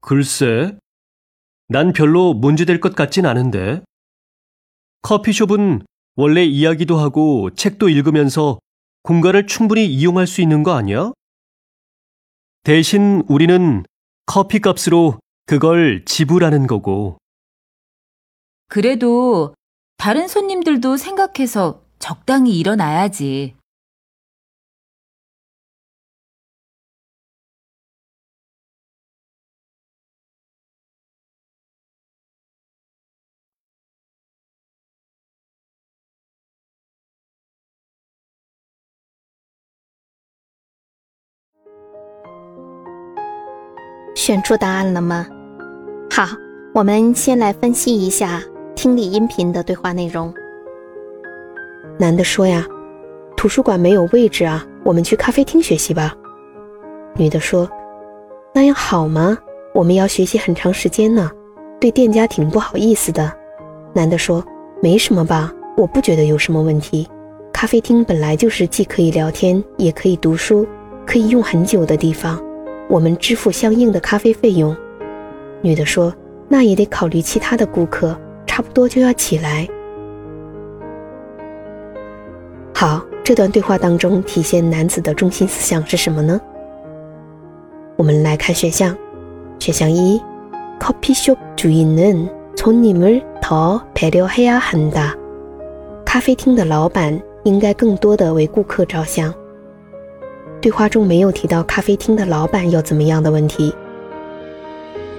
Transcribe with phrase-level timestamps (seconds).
[0.00, 0.76] 글쎄,
[1.68, 3.82] 난 별로 문제될 것 같진 않은데.
[5.02, 5.84] 커피숍은
[6.16, 8.58] 원래 이야기도 하고 책도 읽으면서
[9.02, 11.12] 공간을 충분히 이용할 수 있는 거 아니야?
[12.64, 13.84] 대신 우리는
[14.26, 17.18] 커피 값으로 그걸 지불하는 거고.
[18.68, 19.54] 그래도
[19.96, 23.54] 다른 손님들도 생각해서 적당히 일어나야지.
[44.16, 45.26] “选出答案了吗？
[46.10, 46.26] 好，
[46.72, 48.42] 我们先来分析一下
[48.74, 50.32] 听力音频的对话内容。
[51.98, 52.66] 男的说呀
[53.36, 56.14] ：“图书馆没有位置啊，我们去咖啡厅学习吧。”
[57.14, 57.68] 女的说
[58.54, 59.36] ：“那样好吗？
[59.74, 61.30] 我们要学习很长时间呢，
[61.78, 63.30] 对店家挺不好意思的。”
[63.92, 64.42] 男的说
[64.80, 67.06] ：“没什么吧，我不觉得有什么问题。
[67.52, 70.66] 咖啡厅本来就是既可以聊天，也可以读书，
[71.06, 72.42] 可以用很久的地方。
[72.89, 74.75] 我们支付相应的咖啡费用。”
[75.61, 79.67] 女的说：“那也得考虑其他的顾客，差不多就要起来。”
[82.73, 86.41] 好，这段对话当中体现男子的中心思想是什么呢？
[87.95, 88.97] 我们来看选项。
[89.59, 90.19] 选项一，
[90.79, 95.15] 커피숍 주인은 손님을 더 배려해야 한다。
[96.03, 99.31] 咖啡厅的老板应该更多的为顾客着想。
[100.65, 103.73] 对话中没有提到咖啡厅的老板要怎么样的问题。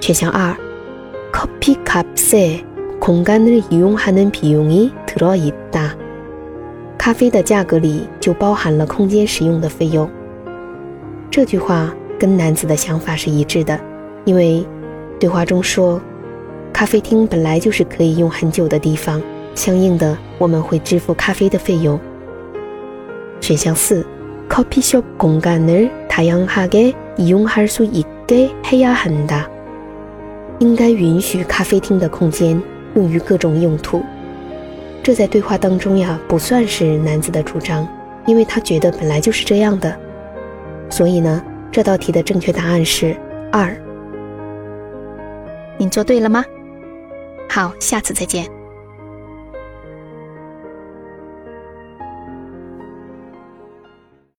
[0.00, 0.56] 选项二，
[1.32, 2.64] 커피 값에
[2.98, 5.96] 공간을 이용하는 비용이 들어 있다。
[6.98, 10.08] 咖啡的价格里就包含了空间使用的费用。
[11.30, 13.80] 这句话跟男子的想法是一致的，
[14.24, 14.66] 因为
[15.18, 16.00] 对话中说，
[16.72, 19.22] 咖啡厅本来就是可以用很久的地方，
[19.54, 21.98] 相应的我们会支付咖啡的费用。
[23.40, 24.04] 选项四，
[24.48, 29.48] 커피숍 공간을 다양하게 이용할 수 있게 해야 한다。
[30.58, 32.60] 应该允许咖啡厅的空间
[32.94, 34.02] 用于各种用途。
[35.02, 37.88] 这在对话当中呀，不算是男子的主张，
[38.26, 39.96] 因为他觉得本来就是这样的。
[40.90, 41.42] 所以呢，
[41.72, 43.16] 这道题的正确答案是
[43.50, 43.74] 二。
[45.78, 46.44] 您做对了吗？
[47.48, 48.53] 好，下次再见。